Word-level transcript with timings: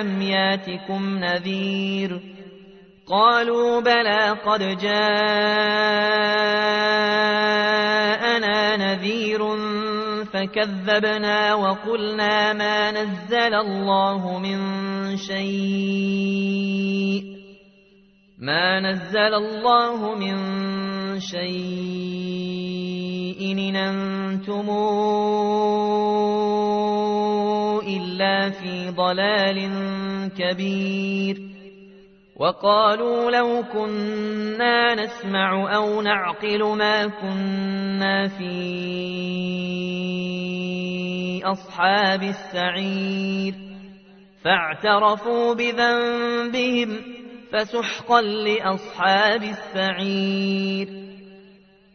ألم 0.00 0.22
ياتكم 0.22 1.18
نذير 1.18 2.20
قالوا 3.06 3.80
بلى 3.80 4.30
قد 4.30 4.60
جاءنا 4.60 4.96
نذير 8.76 9.56
فكذبنا 10.24 11.54
وقلنا 11.54 12.52
ما 12.52 12.90
نزل 12.90 13.54
الله 13.54 14.38
من 14.38 14.58
شيء 15.16 16.60
ما 18.38 18.80
نزل 18.80 19.34
الله 19.34 20.14
من 20.14 20.36
شيء 21.20 22.60
إن 23.40 23.76
أنتم 23.76 24.68
إلا 28.40 28.50
في 28.50 28.90
ضلال 28.90 29.70
كبير. 30.38 31.36
وقالوا 32.36 33.30
لو 33.30 33.64
كنا 33.72 34.94
نسمع 34.94 35.76
أو 35.76 36.02
نعقل 36.02 36.76
ما 36.76 37.06
كنا 37.06 38.28
في 38.28 38.50
أصحاب 41.44 42.22
السعير. 42.22 43.54
فاعترفوا 44.44 45.54
بذنبهم 45.54 46.98
فسحقا 47.52 48.22
لأصحاب 48.22 49.42
السعير. 49.42 51.09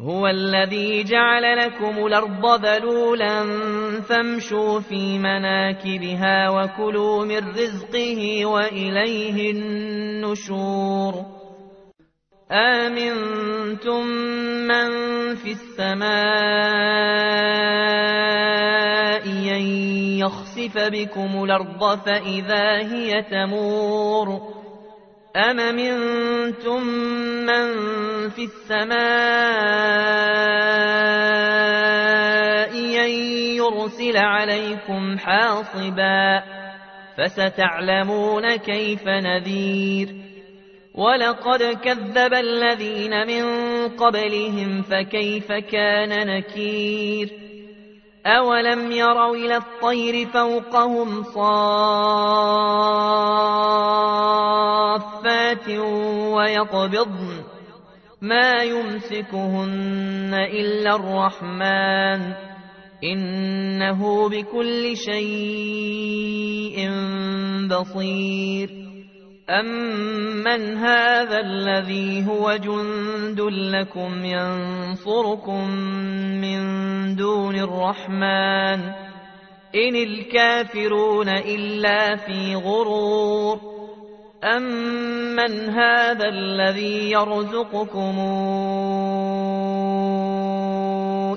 هو 0.00 0.26
الذي 0.26 1.02
جعل 1.02 1.56
لكم 1.56 2.06
الأرض 2.06 2.64
ذلولا 2.64 3.44
فامشوا 4.00 4.80
في 4.80 5.18
مناكبها 5.18 6.50
وكلوا 6.50 7.24
من 7.24 7.48
رزقه 7.48 8.46
وإليه 8.46 9.50
النشور. 9.50 11.14
آمنتم 12.52 14.06
من 14.68 14.90
في 15.34 15.52
السماء 15.52 16.06
أن 19.56 19.62
يخسف 20.20 20.78
بكم 20.78 21.44
الأرض 21.44 21.98
فإذا 21.98 22.76
هي 22.92 23.22
تمور. 23.22 24.56
أم 25.36 25.56
منتم 25.56 26.82
من 27.46 27.66
في 28.30 28.44
السماء 28.44 28.96
أن 33.04 33.10
يرسل 33.56 34.16
عليكم 34.16 35.18
حاصبا 35.18 36.42
فستعلمون 37.18 38.56
كيف 38.56 39.08
نذير 39.08 40.08
ولقد 40.94 41.62
كذب 41.62 42.34
الذين 42.34 43.26
من 43.26 43.44
قبلهم 43.88 44.82
فكيف 44.82 45.52
كان 45.52 46.26
نكير 46.26 47.46
أولم 48.26 48.92
يروا 48.92 49.36
إلى 49.36 49.56
الطير 49.56 50.26
فوقهم 50.26 51.22
صافات 54.98 55.68
ويقبضن 56.34 57.44
ما 58.22 58.62
يمسكهن 58.62 60.34
إلا 60.34 60.96
الرحمن 60.96 62.32
إنه 63.04 64.28
بكل 64.28 64.96
شيء 64.96 66.90
بصير. 67.68 68.70
أمن 69.50 70.76
هذا 70.76 71.40
الذي 71.40 72.26
هو 72.26 72.56
جند 72.56 73.40
لكم 73.50 74.24
ينصركم 74.24 75.70
من 76.40 76.60
دون 77.16 77.56
الرحمن 77.56 78.80
إن 79.74 79.96
الكافرون 79.96 81.28
إلا 81.28 82.16
في 82.16 82.54
غرور 82.54 83.75
أمن 84.44 85.70
هذا 85.70 86.28
الذي 86.28 87.10
يرزقكم 87.10 88.18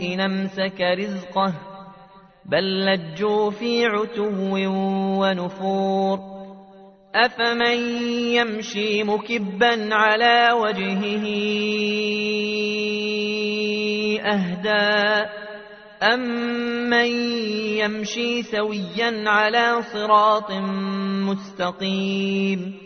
إن 0.00 0.20
امسك 0.20 0.80
رزقه 0.80 1.52
بل 2.44 2.86
لجوا 2.86 3.50
في 3.50 3.86
عتو 3.86 4.56
ونفور 5.20 6.18
أفمن 7.14 7.78
يمشي 8.34 9.04
مكبا 9.04 9.94
على 9.94 10.52
وجهه 10.52 11.24
أهدى 14.20 15.26
أمن 16.02 17.06
يمشي 17.78 18.42
سويا 18.42 19.28
على 19.28 19.82
صراط 19.82 20.52
مستقيم 21.28 22.85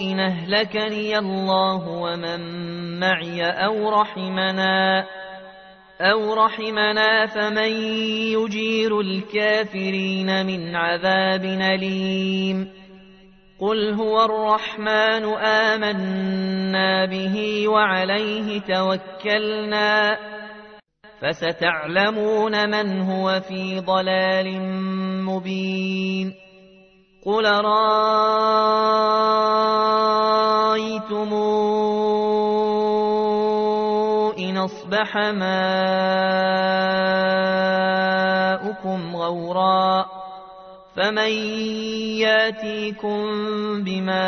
إن 0.00 0.20
أهلكني 0.20 1.18
الله 1.18 1.88
ومن 1.88 2.40
معي 3.00 3.44
أو 3.44 3.88
رحمنا 3.88 5.06
أو 6.00 6.34
رحمنا 6.34 7.26
فمن 7.26 7.72
يجير 8.36 9.00
الكافرين 9.00 10.46
من 10.46 10.76
عذاب 10.76 11.44
أليم 11.44 12.72
قل 13.60 13.94
هو 13.94 14.24
الرحمن 14.24 15.24
آمنا 15.34 17.04
به 17.04 17.68
وعليه 17.68 18.60
توكلنا 18.60 20.18
فستعلمون 21.20 22.70
من 22.70 23.00
هو 23.00 23.40
في 23.40 23.80
ضلال 23.80 24.60
مبين. 25.24 26.34
قل 27.26 27.44
رأيتم 27.44 28.12
إن 34.38 34.56
أصبح 34.56 35.16
ماؤكم 35.16 35.56
غورا 39.16 40.06
فمن 40.96 41.30
ياتيكم 42.22 43.24
بماء 43.84 44.26